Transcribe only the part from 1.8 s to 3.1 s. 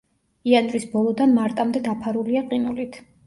დაფარულია ყინულით.